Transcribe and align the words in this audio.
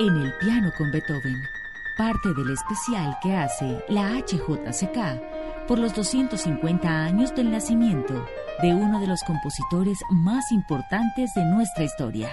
en 0.00 0.16
el 0.16 0.32
piano 0.38 0.72
con 0.78 0.90
Beethoven, 0.90 1.42
parte 1.98 2.32
del 2.32 2.50
especial 2.54 3.18
que 3.22 3.36
hace 3.36 3.84
la 3.88 4.12
HJCK 4.12 5.66
por 5.68 5.78
los 5.78 5.94
250 5.94 6.88
años 6.88 7.34
del 7.34 7.50
nacimiento 7.50 8.26
de 8.62 8.72
uno 8.74 8.98
de 8.98 9.06
los 9.06 9.22
compositores 9.24 9.98
más 10.10 10.52
importantes 10.52 11.34
de 11.34 11.44
nuestra 11.44 11.84
historia. 11.84 12.30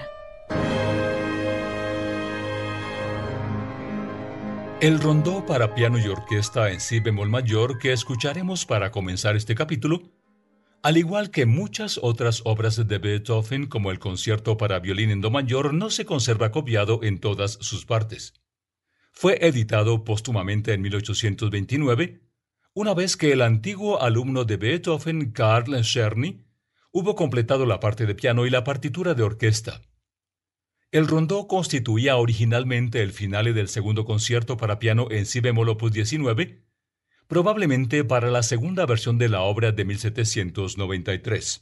El 4.79 5.01
rondó 5.01 5.45
para 5.45 5.75
piano 5.75 5.97
y 5.99 6.07
orquesta 6.07 6.71
en 6.71 6.79
si 6.79 7.01
bemol 7.01 7.29
mayor 7.29 7.79
que 7.79 7.91
escucharemos 7.91 8.65
para 8.65 8.91
comenzar 8.91 9.35
este 9.35 9.55
capítulo, 9.55 10.03
al 10.83 10.97
igual 10.97 11.31
que 11.31 11.45
muchas 11.45 11.99
otras 12.01 12.41
obras 12.45 12.87
de 12.87 12.97
Beethoven 12.97 13.67
como 13.67 13.91
el 13.91 13.99
concierto 13.99 14.57
para 14.57 14.79
violín 14.79 15.09
en 15.09 15.21
do 15.21 15.31
mayor, 15.31 15.73
no 15.73 15.89
se 15.89 16.05
conserva 16.05 16.51
copiado 16.51 17.03
en 17.03 17.19
todas 17.19 17.53
sus 17.61 17.85
partes. 17.85 18.33
Fue 19.11 19.37
editado 19.45 20.03
póstumamente 20.03 20.73
en 20.73 20.81
1829, 20.81 22.21
una 22.73 22.93
vez 22.93 23.17
que 23.17 23.31
el 23.31 23.41
antiguo 23.41 24.01
alumno 24.01 24.45
de 24.45 24.57
Beethoven, 24.57 25.31
Karl 25.31 25.81
Czerny, 25.81 26.45
hubo 26.91 27.15
completado 27.15 27.65
la 27.65 27.79
parte 27.79 28.05
de 28.05 28.13
piano 28.13 28.45
y 28.45 28.49
la 28.49 28.63
partitura 28.63 29.13
de 29.13 29.23
orquesta. 29.23 29.81
El 30.91 31.07
rondó 31.07 31.47
constituía 31.47 32.15
originalmente 32.15 33.01
el 33.01 33.11
finale 33.11 33.53
del 33.53 33.67
segundo 33.67 34.05
concierto 34.05 34.57
para 34.57 34.79
piano 34.79 35.07
en 35.11 35.25
si 35.25 35.39
bemol 35.41 35.69
opus 35.69 35.91
19, 35.91 36.66
probablemente 37.27 38.03
para 38.03 38.31
la 38.31 38.43
segunda 38.43 38.85
versión 38.85 39.17
de 39.17 39.29
la 39.29 39.41
obra 39.41 39.71
de 39.71 39.85
1793. 39.85 41.61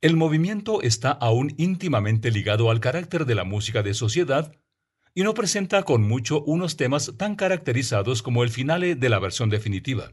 El 0.00 0.16
movimiento 0.16 0.80
está 0.80 1.10
aún 1.10 1.54
íntimamente 1.58 2.30
ligado 2.30 2.70
al 2.70 2.80
carácter 2.80 3.26
de 3.26 3.34
la 3.34 3.44
música 3.44 3.82
de 3.82 3.92
sociedad 3.92 4.56
y 5.14 5.22
no 5.22 5.34
presenta 5.34 5.82
con 5.82 6.02
mucho 6.02 6.42
unos 6.44 6.76
temas 6.76 7.12
tan 7.18 7.36
caracterizados 7.36 8.22
como 8.22 8.42
el 8.42 8.50
finale 8.50 8.94
de 8.94 9.08
la 9.10 9.18
versión 9.18 9.50
definitiva. 9.50 10.12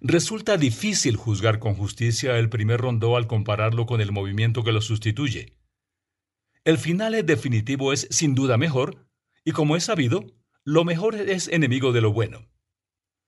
Resulta 0.00 0.56
difícil 0.56 1.16
juzgar 1.16 1.58
con 1.58 1.74
justicia 1.74 2.38
el 2.38 2.48
primer 2.48 2.80
rondó 2.80 3.16
al 3.16 3.26
compararlo 3.26 3.86
con 3.86 4.00
el 4.00 4.12
movimiento 4.12 4.64
que 4.64 4.72
lo 4.72 4.80
sustituye. 4.80 5.56
El 6.64 6.78
finale 6.78 7.22
definitivo 7.22 7.92
es 7.92 8.08
sin 8.10 8.34
duda 8.34 8.56
mejor, 8.56 9.06
y 9.44 9.52
como 9.52 9.76
es 9.76 9.84
sabido, 9.84 10.24
lo 10.64 10.84
mejor 10.84 11.14
es 11.14 11.48
enemigo 11.48 11.92
de 11.92 12.00
lo 12.00 12.12
bueno. 12.12 12.48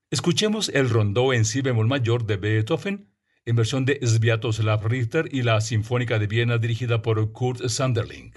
Escuchemos 0.09 0.69
el 0.69 0.89
rondó 0.89 1.33
en 1.33 1.45
si 1.45 1.63
bemol 1.63 1.89
mayor 1.89 2.27
de 2.27 2.37
Beethoven, 2.37 3.13
en 3.45 3.57
versión 3.57 3.85
de 3.85 3.99
Sviatoslav 4.07 4.87
Richter 4.87 5.29
y 5.33 5.43
la 5.43 5.61
Sinfónica 5.61 6.21
de 6.21 6.29
Viena 6.29 6.59
dirigida 6.59 7.03
por 7.03 7.33
Kurt 7.33 7.67
Sanderling. 7.67 8.33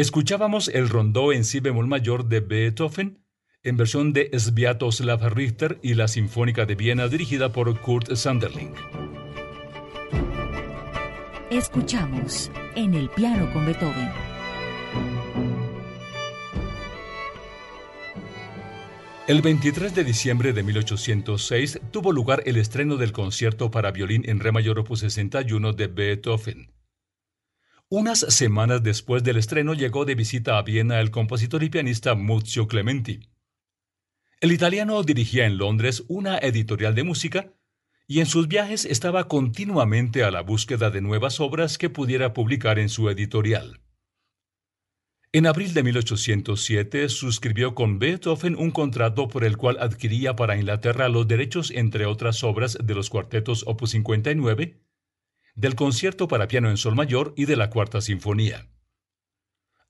Escuchábamos 0.00 0.68
el 0.68 0.88
rondó 0.88 1.30
en 1.30 1.44
si 1.44 1.60
bemol 1.60 1.86
mayor 1.86 2.24
de 2.24 2.40
Beethoven 2.40 3.22
en 3.62 3.76
versión 3.76 4.14
de 4.14 4.30
Sviatoslav 4.32 5.28
Richter 5.34 5.78
y 5.82 5.92
la 5.92 6.08
Sinfónica 6.08 6.64
de 6.64 6.74
Viena 6.74 7.06
dirigida 7.06 7.52
por 7.52 7.78
Kurt 7.82 8.14
Sanderling. 8.14 8.72
Escuchamos 11.50 12.50
en 12.76 12.94
el 12.94 13.10
piano 13.10 13.52
con 13.52 13.66
Beethoven. 13.66 14.08
El 19.26 19.42
23 19.42 19.94
de 19.94 20.04
diciembre 20.04 20.54
de 20.54 20.62
1806 20.62 21.78
tuvo 21.90 22.12
lugar 22.12 22.42
el 22.46 22.56
estreno 22.56 22.96
del 22.96 23.12
concierto 23.12 23.70
para 23.70 23.90
violín 23.90 24.22
en 24.24 24.40
re 24.40 24.50
mayor 24.50 24.78
opus 24.78 25.00
61 25.00 25.74
de 25.74 25.88
Beethoven. 25.88 26.79
Unas 27.92 28.20
semanas 28.20 28.84
después 28.84 29.24
del 29.24 29.36
estreno 29.36 29.74
llegó 29.74 30.04
de 30.04 30.14
visita 30.14 30.58
a 30.58 30.62
Viena 30.62 31.00
el 31.00 31.10
compositor 31.10 31.64
y 31.64 31.70
pianista 31.70 32.14
Muzio 32.14 32.68
Clementi. 32.68 33.18
El 34.40 34.52
italiano 34.52 35.02
dirigía 35.02 35.44
en 35.44 35.58
Londres 35.58 36.04
una 36.06 36.38
editorial 36.38 36.94
de 36.94 37.02
música 37.02 37.52
y 38.06 38.20
en 38.20 38.26
sus 38.26 38.46
viajes 38.46 38.84
estaba 38.84 39.26
continuamente 39.26 40.22
a 40.22 40.30
la 40.30 40.42
búsqueda 40.42 40.90
de 40.90 41.00
nuevas 41.00 41.40
obras 41.40 41.78
que 41.78 41.90
pudiera 41.90 42.32
publicar 42.32 42.78
en 42.78 42.88
su 42.88 43.10
editorial. 43.10 43.80
En 45.32 45.48
abril 45.48 45.74
de 45.74 45.82
1807 45.82 47.08
suscribió 47.08 47.74
con 47.74 47.98
Beethoven 47.98 48.54
un 48.54 48.70
contrato 48.70 49.26
por 49.26 49.42
el 49.42 49.56
cual 49.56 49.78
adquiría 49.80 50.36
para 50.36 50.56
Inglaterra 50.56 51.08
los 51.08 51.26
derechos, 51.26 51.72
entre 51.72 52.06
otras 52.06 52.44
obras, 52.44 52.78
de 52.80 52.94
los 52.94 53.10
cuartetos 53.10 53.64
Opus 53.66 53.90
59, 53.90 54.80
del 55.60 55.74
concierto 55.74 56.26
para 56.26 56.48
piano 56.48 56.70
en 56.70 56.78
sol 56.78 56.94
mayor 56.94 57.34
y 57.36 57.44
de 57.44 57.54
la 57.54 57.68
cuarta 57.68 58.00
sinfonía. 58.00 58.70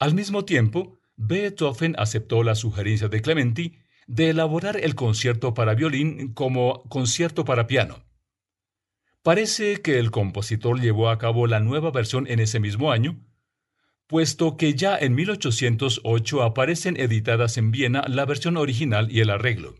Al 0.00 0.14
mismo 0.14 0.44
tiempo, 0.44 0.98
Beethoven 1.14 1.94
aceptó 1.96 2.42
la 2.42 2.56
sugerencia 2.56 3.08
de 3.08 3.22
Clementi 3.22 3.78
de 4.08 4.30
elaborar 4.30 4.76
el 4.78 4.96
concierto 4.96 5.54
para 5.54 5.74
violín 5.74 6.34
como 6.34 6.82
concierto 6.88 7.44
para 7.44 7.68
piano. 7.68 8.02
Parece 9.22 9.80
que 9.80 10.00
el 10.00 10.10
compositor 10.10 10.80
llevó 10.80 11.08
a 11.08 11.18
cabo 11.18 11.46
la 11.46 11.60
nueva 11.60 11.92
versión 11.92 12.26
en 12.26 12.40
ese 12.40 12.58
mismo 12.58 12.90
año, 12.90 13.24
puesto 14.08 14.56
que 14.56 14.74
ya 14.74 14.98
en 14.98 15.14
1808 15.14 16.42
aparecen 16.42 16.98
editadas 16.98 17.58
en 17.58 17.70
Viena 17.70 18.02
la 18.08 18.24
versión 18.24 18.56
original 18.56 19.12
y 19.12 19.20
el 19.20 19.30
arreglo. 19.30 19.76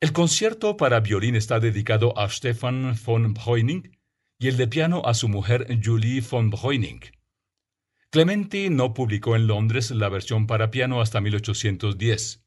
El 0.00 0.12
concierto 0.12 0.78
para 0.78 1.00
violín 1.00 1.36
está 1.36 1.60
dedicado 1.60 2.18
a 2.18 2.30
Stefan 2.30 2.96
von 3.04 3.34
Breuning 3.34 3.93
y 4.44 4.48
el 4.48 4.58
de 4.58 4.68
piano 4.68 5.00
a 5.06 5.14
su 5.14 5.30
mujer 5.30 5.66
Julie 5.82 6.20
von 6.20 6.50
Breuning. 6.50 7.00
Clementi 8.10 8.68
no 8.68 8.92
publicó 8.92 9.36
en 9.36 9.46
Londres 9.46 9.90
la 9.90 10.10
versión 10.10 10.46
para 10.46 10.70
piano 10.70 11.00
hasta 11.00 11.22
1810. 11.22 12.44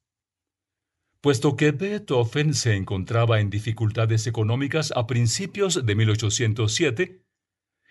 Puesto 1.22 1.56
que 1.56 1.72
Beethoven 1.72 2.54
se 2.54 2.75
encontraba 2.75 3.39
en 3.39 3.50
dificultades 3.50 4.27
económicas 4.27 4.94
a 4.96 5.08
principios 5.08 5.88
de 5.88 5.96
1807, 5.96 7.25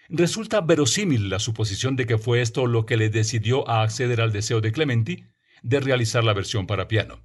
resulta 0.09 0.61
verosímil 0.61 1.29
la 1.29 1.41
suposición 1.41 1.97
de 1.97 2.07
que 2.07 2.17
fue 2.17 2.43
esto 2.43 2.69
lo 2.69 2.87
que 2.87 2.97
le 2.97 3.11
decidió 3.11 3.69
a 3.69 3.83
acceder 3.83 4.21
al 4.21 4.31
deseo 4.31 4.61
de 4.61 4.71
Clementi 4.71 5.25
de 5.65 5.81
realizar 5.81 6.23
la 6.23 6.33
versión 6.33 6.69
para 6.69 6.87
piano. 6.87 7.25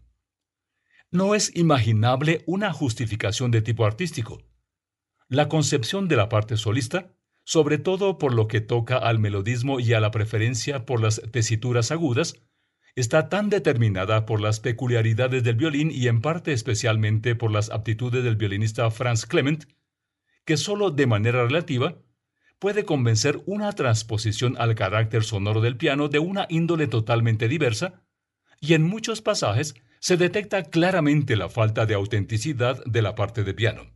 No 1.11 1.35
es 1.35 1.55
imaginable 1.55 2.41
una 2.47 2.73
justificación 2.73 3.51
de 3.51 3.61
tipo 3.61 3.85
artístico. 3.85 4.50
La 5.31 5.47
concepción 5.47 6.09
de 6.09 6.17
la 6.17 6.27
parte 6.27 6.57
solista, 6.57 7.13
sobre 7.45 7.77
todo 7.77 8.17
por 8.17 8.33
lo 8.33 8.49
que 8.49 8.59
toca 8.59 8.97
al 8.97 9.17
melodismo 9.17 9.79
y 9.79 9.93
a 9.93 10.01
la 10.01 10.11
preferencia 10.11 10.85
por 10.85 11.01
las 11.01 11.21
tesituras 11.31 11.89
agudas, 11.91 12.35
está 12.95 13.29
tan 13.29 13.49
determinada 13.49 14.25
por 14.25 14.41
las 14.41 14.59
peculiaridades 14.59 15.41
del 15.41 15.55
violín 15.55 15.89
y 15.89 16.09
en 16.09 16.19
parte 16.19 16.51
especialmente 16.51 17.33
por 17.33 17.49
las 17.49 17.69
aptitudes 17.69 18.25
del 18.25 18.35
violinista 18.35 18.91
Franz 18.91 19.25
Clement, 19.25 19.63
que 20.43 20.57
solo 20.57 20.91
de 20.91 21.07
manera 21.07 21.45
relativa 21.45 21.95
puede 22.59 22.83
convencer 22.83 23.41
una 23.45 23.71
transposición 23.71 24.57
al 24.59 24.75
carácter 24.75 25.23
sonoro 25.23 25.61
del 25.61 25.77
piano 25.77 26.09
de 26.09 26.19
una 26.19 26.45
índole 26.49 26.87
totalmente 26.87 27.47
diversa, 27.47 28.03
y 28.59 28.73
en 28.73 28.83
muchos 28.83 29.21
pasajes 29.21 29.75
se 30.01 30.17
detecta 30.17 30.63
claramente 30.63 31.37
la 31.37 31.47
falta 31.47 31.85
de 31.85 31.93
autenticidad 31.93 32.83
de 32.83 33.01
la 33.01 33.15
parte 33.15 33.45
de 33.45 33.53
piano. 33.53 33.90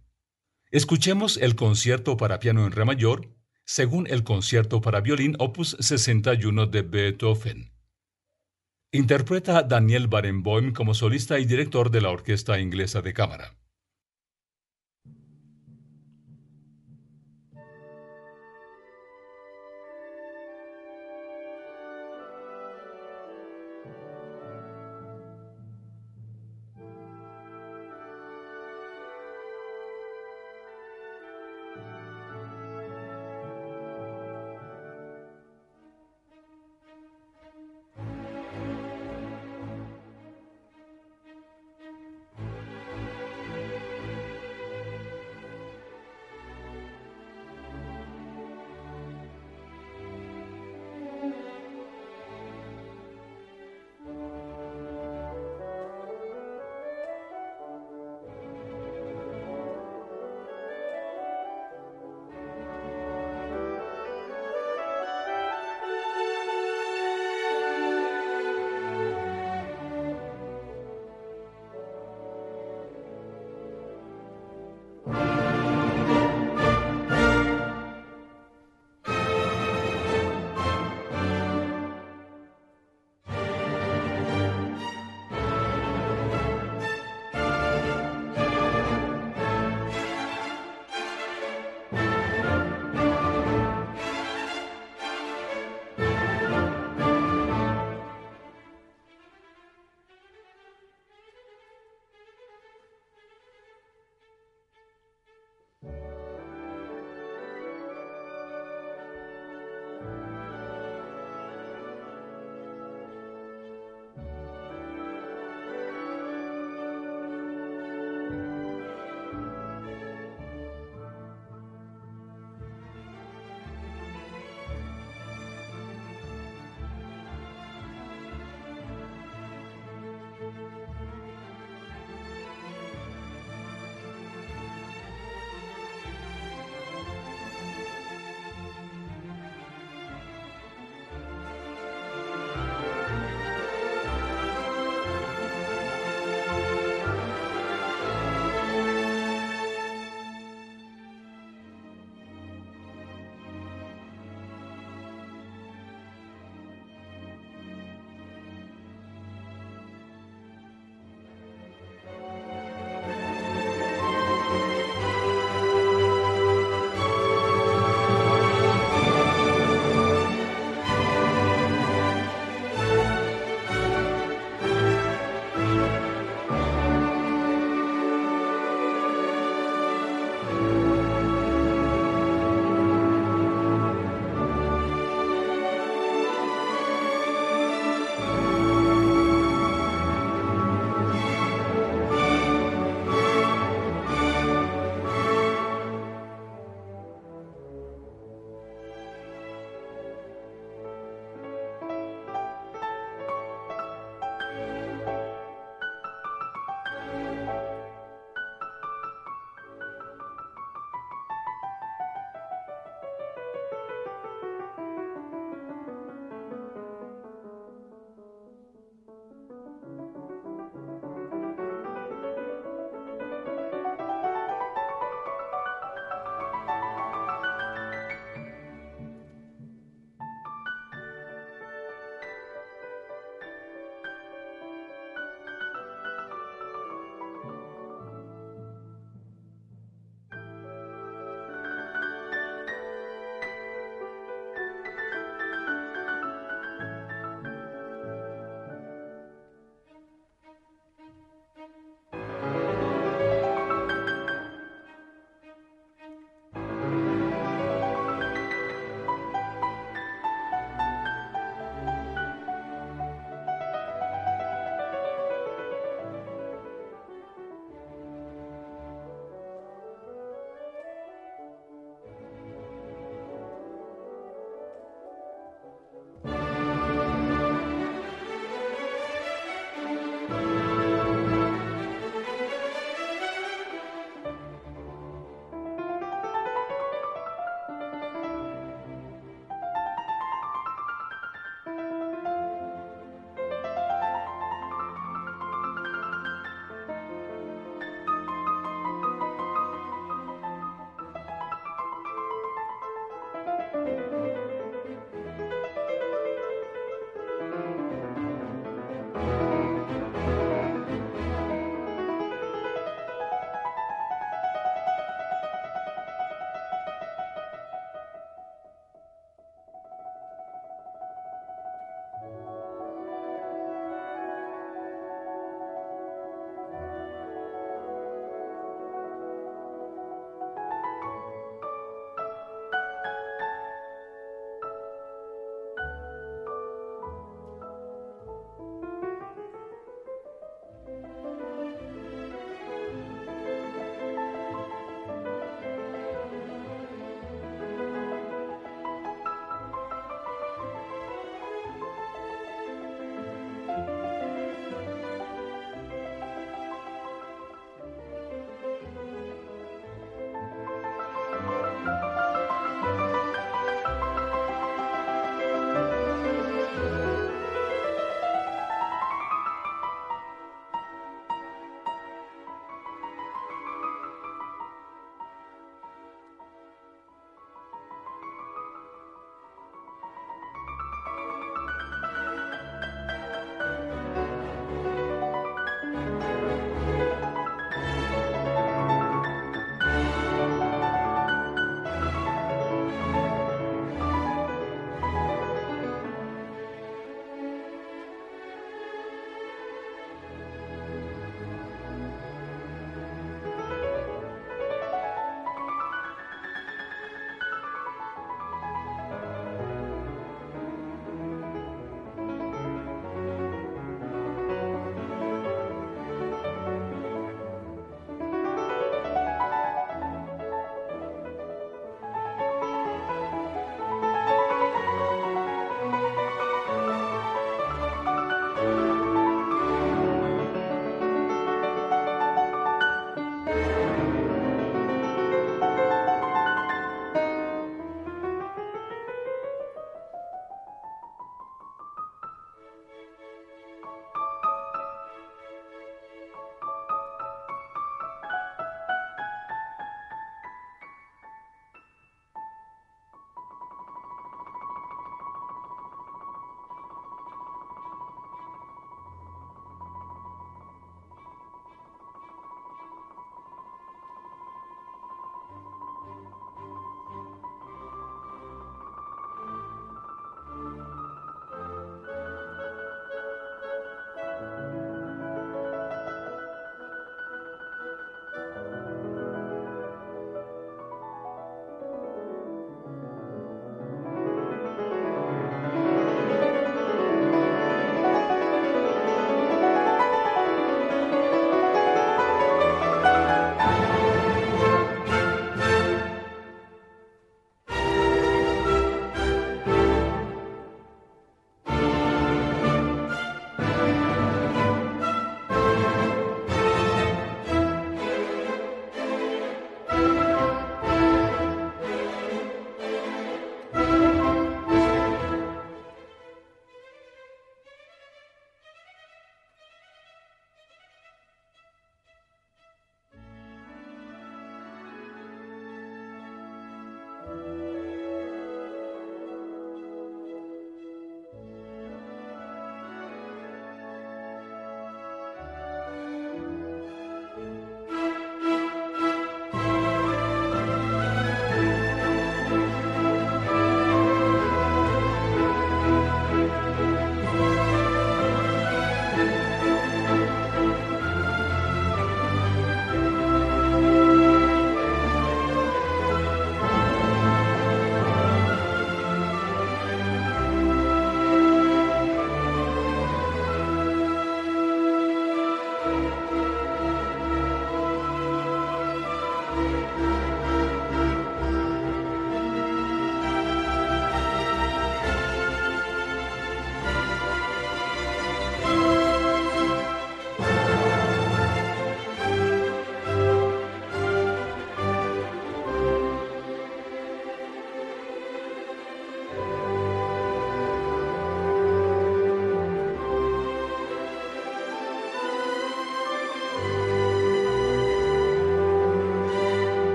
Escuchemos 0.75 1.37
el 1.37 1.55
concierto 1.55 2.17
para 2.17 2.41
piano 2.41 2.65
en 2.65 2.73
re 2.73 2.83
mayor, 2.83 3.29
según 3.63 4.07
el 4.07 4.25
concierto 4.25 4.81
para 4.81 4.99
violín 4.99 5.37
opus 5.39 5.77
61 5.79 6.65
de 6.65 6.81
Beethoven. 6.81 7.71
Interpreta 8.91 9.63
Daniel 9.63 10.09
Barenboim 10.09 10.73
como 10.73 10.93
solista 10.93 11.39
y 11.39 11.45
director 11.45 11.91
de 11.91 12.01
la 12.01 12.09
Orquesta 12.09 12.59
Inglesa 12.59 13.01
de 13.01 13.13
Cámara. 13.13 13.55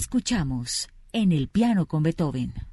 Escuchamos 0.00 0.88
en 1.12 1.30
el 1.30 1.48
piano 1.48 1.84
con 1.84 2.02
Beethoven. 2.02 2.69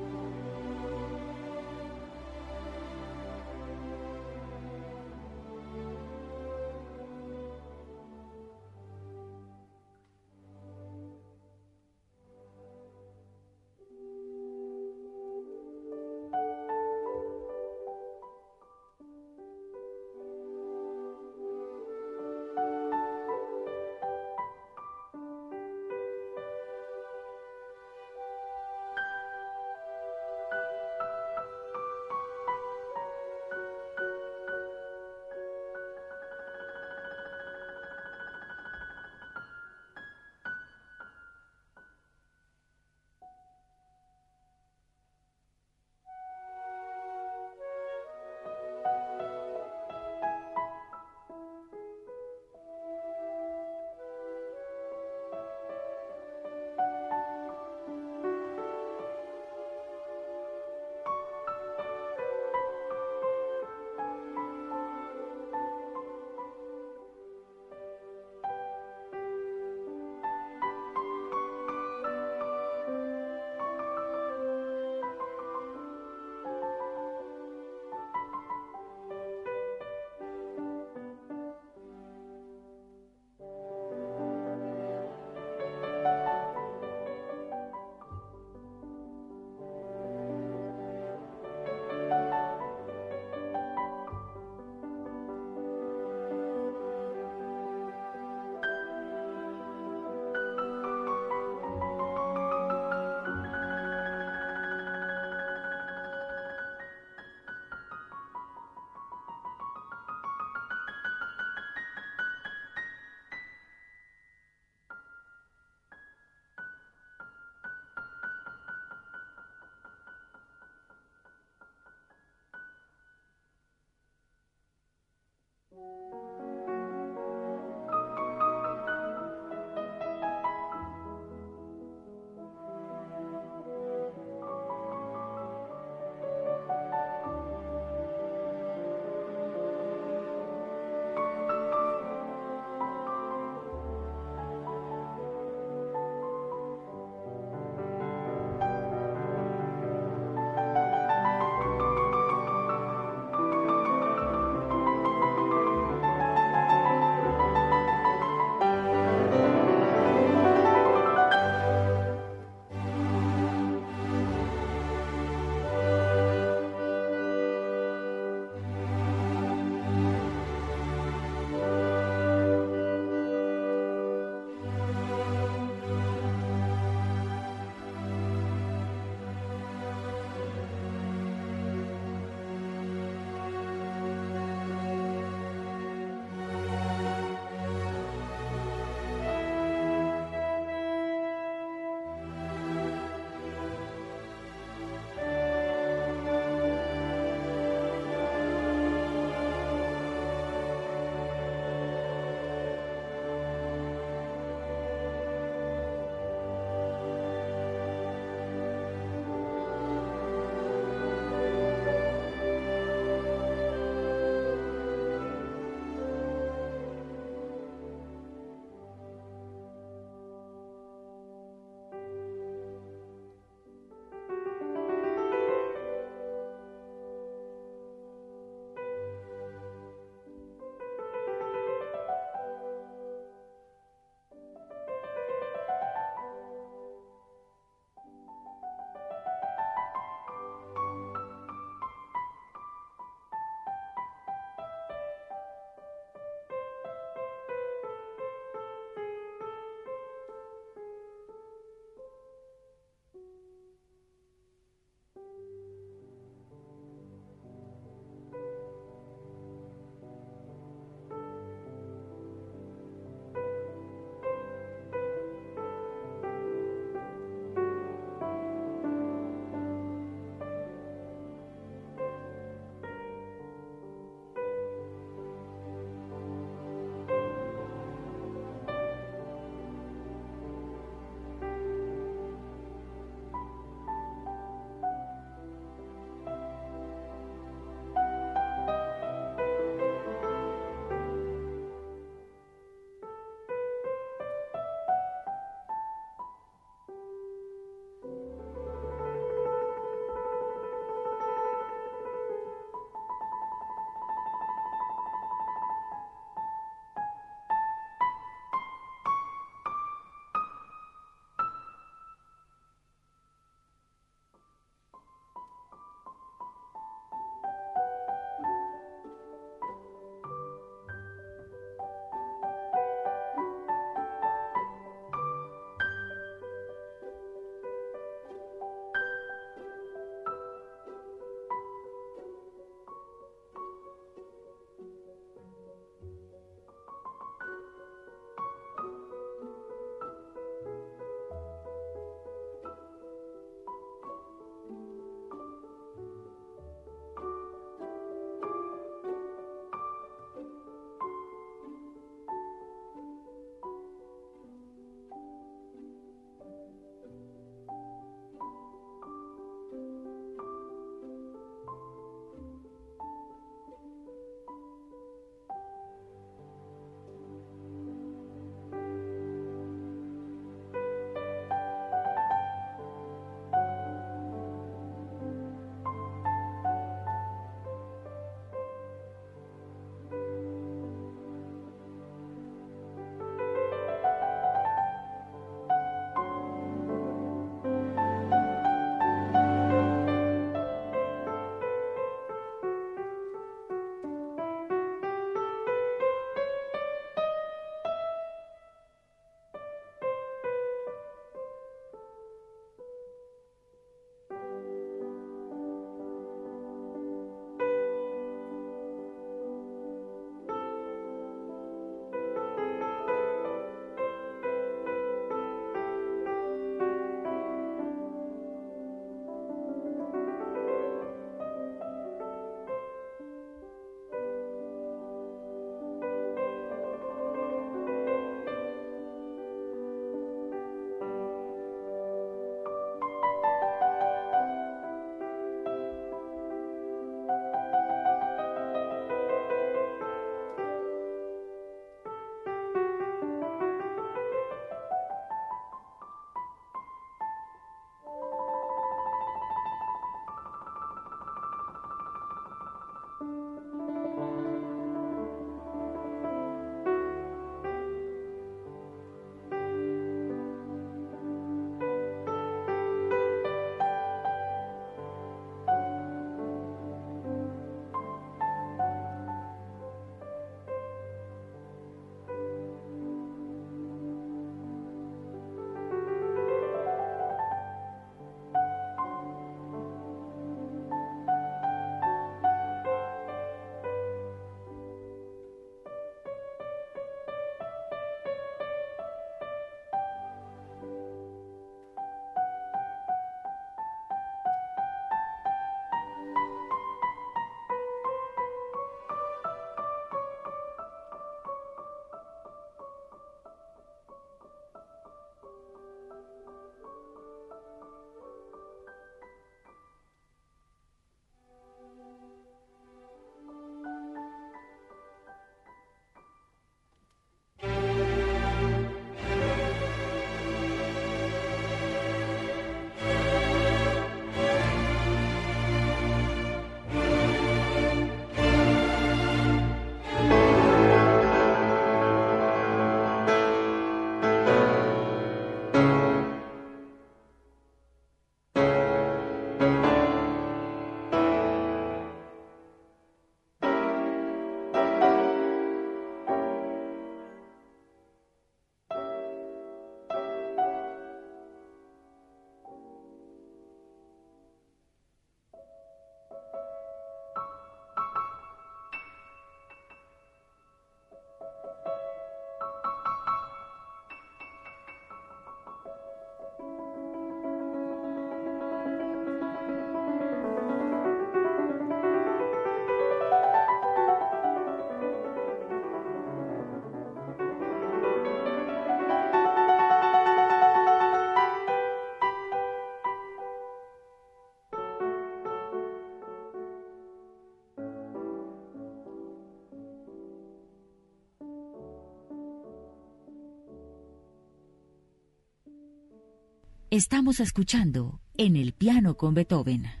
Estamos 596.91 597.39
escuchando 597.39 598.19
En 598.35 598.57
el 598.57 598.73
piano 598.73 599.15
con 599.15 599.33
Beethoven. 599.33 600.00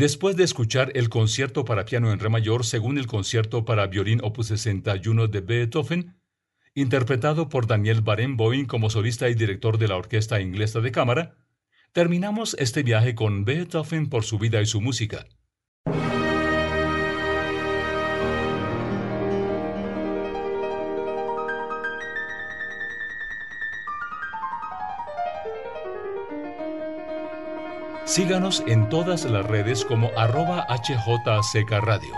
Después 0.00 0.34
de 0.34 0.44
escuchar 0.44 0.92
el 0.94 1.10
concierto 1.10 1.66
para 1.66 1.84
piano 1.84 2.10
en 2.10 2.20
re 2.20 2.30
mayor 2.30 2.64
según 2.64 2.96
el 2.96 3.06
concierto 3.06 3.66
para 3.66 3.86
violín 3.86 4.20
opus 4.22 4.46
61 4.46 5.28
de 5.28 5.42
Beethoven, 5.42 6.16
interpretado 6.74 7.50
por 7.50 7.66
Daniel 7.66 8.00
Barenboim 8.00 8.64
como 8.64 8.88
solista 8.88 9.28
y 9.28 9.34
director 9.34 9.76
de 9.76 9.88
la 9.88 9.98
Orquesta 9.98 10.40
Inglesa 10.40 10.80
de 10.80 10.90
Cámara, 10.90 11.36
terminamos 11.92 12.56
este 12.58 12.82
viaje 12.82 13.14
con 13.14 13.44
Beethoven 13.44 14.08
por 14.08 14.24
su 14.24 14.38
vida 14.38 14.62
y 14.62 14.64
su 14.64 14.80
música. 14.80 15.26
Síganos 28.10 28.64
en 28.66 28.88
todas 28.88 29.24
las 29.24 29.46
redes 29.46 29.84
como 29.84 30.10
arroba 30.16 30.66
HJCK 30.68 31.70
Radio. 31.80 32.12